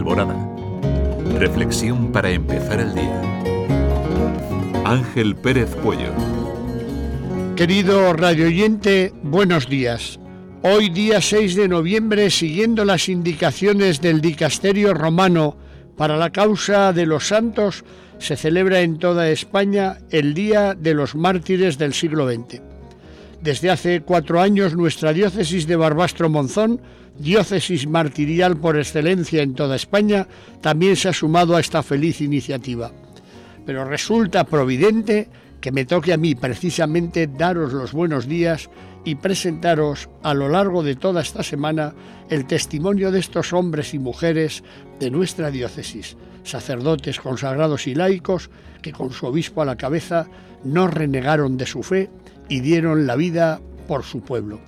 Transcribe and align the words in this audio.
Alborada. 0.00 0.34
Reflexión 1.38 2.10
para 2.10 2.30
empezar 2.30 2.80
el 2.80 2.94
día. 2.94 3.20
Ángel 4.86 5.36
Pérez 5.36 5.74
Puello. 5.76 6.08
Querido 7.54 8.14
radioyente, 8.14 9.12
buenos 9.22 9.68
días. 9.68 10.18
Hoy 10.62 10.88
día 10.88 11.20
6 11.20 11.54
de 11.54 11.68
noviembre, 11.68 12.30
siguiendo 12.30 12.86
las 12.86 13.10
indicaciones 13.10 14.00
del 14.00 14.22
dicasterio 14.22 14.94
romano 14.94 15.58
para 15.98 16.16
la 16.16 16.30
causa 16.30 16.94
de 16.94 17.04
los 17.04 17.28
santos, 17.28 17.84
se 18.18 18.36
celebra 18.36 18.80
en 18.80 18.98
toda 18.98 19.28
España 19.28 19.98
el 20.10 20.32
Día 20.32 20.72
de 20.72 20.94
los 20.94 21.14
Mártires 21.14 21.76
del 21.76 21.92
siglo 21.92 22.26
XX. 22.26 22.69
Desde 23.42 23.70
hace 23.70 24.02
cuatro 24.02 24.38
años 24.38 24.76
nuestra 24.76 25.14
diócesis 25.14 25.66
de 25.66 25.74
Barbastro 25.74 26.28
Monzón, 26.28 26.78
diócesis 27.18 27.86
martirial 27.86 28.58
por 28.58 28.76
excelencia 28.76 29.42
en 29.42 29.54
toda 29.54 29.76
España, 29.76 30.28
también 30.60 30.94
se 30.94 31.08
ha 31.08 31.14
sumado 31.14 31.56
a 31.56 31.60
esta 31.60 31.82
feliz 31.82 32.20
iniciativa. 32.20 32.92
Pero 33.64 33.86
resulta 33.86 34.44
providente 34.44 35.28
que 35.58 35.72
me 35.72 35.86
toque 35.86 36.12
a 36.12 36.18
mí 36.18 36.34
precisamente 36.34 37.26
daros 37.26 37.72
los 37.72 37.92
buenos 37.92 38.28
días 38.28 38.68
y 39.06 39.14
presentaros 39.14 40.10
a 40.22 40.34
lo 40.34 40.50
largo 40.50 40.82
de 40.82 40.96
toda 40.96 41.22
esta 41.22 41.42
semana 41.42 41.94
el 42.28 42.46
testimonio 42.46 43.10
de 43.10 43.20
estos 43.20 43.54
hombres 43.54 43.94
y 43.94 43.98
mujeres 43.98 44.62
de 44.98 45.10
nuestra 45.10 45.50
diócesis, 45.50 46.18
sacerdotes 46.44 47.18
consagrados 47.20 47.86
y 47.86 47.94
laicos 47.94 48.50
que 48.82 48.92
con 48.92 49.12
su 49.12 49.26
obispo 49.26 49.62
a 49.62 49.64
la 49.64 49.76
cabeza 49.76 50.26
no 50.62 50.88
renegaron 50.88 51.56
de 51.56 51.64
su 51.64 51.82
fe 51.82 52.10
y 52.50 52.60
dieron 52.60 53.06
la 53.06 53.16
vida 53.16 53.62
por 53.88 54.04
su 54.04 54.20
pueblo. 54.20 54.60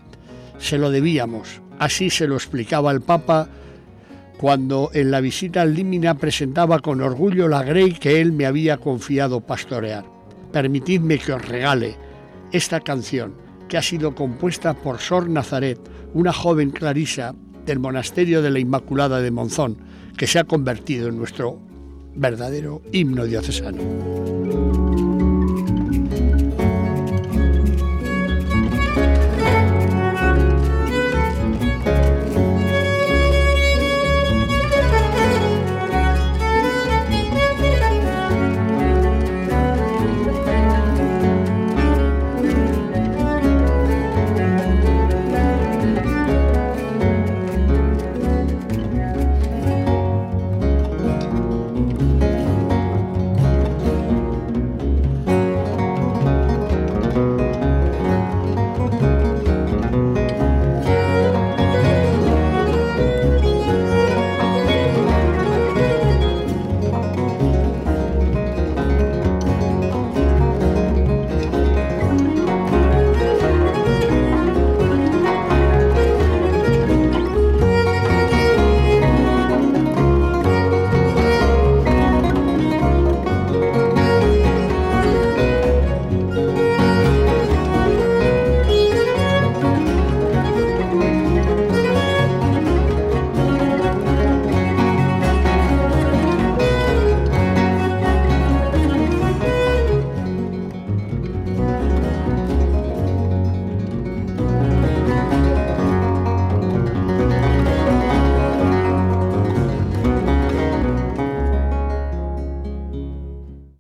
Se 0.59 0.79
lo 0.79 0.91
debíamos, 0.91 1.61
así 1.79 2.09
se 2.09 2.27
lo 2.27 2.37
explicaba 2.37 2.93
el 2.93 3.03
Papa 3.03 3.49
cuando 4.39 4.91
en 4.95 5.11
la 5.11 5.21
visita 5.21 5.61
al 5.63 5.75
Límina 5.75 6.15
presentaba 6.15 6.79
con 6.79 7.01
orgullo 7.01 7.49
la 7.49 7.63
grey 7.63 7.93
que 7.93 8.21
él 8.21 8.33
me 8.33 8.47
había 8.47 8.79
confiado 8.79 9.41
pastorear. 9.41 10.05
Permitidme 10.51 11.19
que 11.19 11.33
os 11.33 11.47
regale 11.47 11.97
esta 12.53 12.81
canción 12.81 13.35
que 13.69 13.77
ha 13.77 13.83
sido 13.83 14.15
compuesta 14.15 14.75
por 14.75 14.99
Sor 14.99 15.29
Nazaret, 15.29 15.79
una 16.15 16.33
joven 16.33 16.71
clarisa 16.71 17.35
del 17.67 17.79
monasterio 17.79 18.43
de 18.43 18.51
la 18.51 18.59
Inmaculada 18.59 19.21
de 19.21 19.31
Monzón, 19.31 19.79
que 20.17 20.27
se 20.27 20.39
ha 20.39 20.45
convertido 20.45 21.09
en 21.09 21.17
nuestro 21.17 21.59
verdadero 22.15 22.83
himno 22.93 23.25
diocesano. 23.25 24.62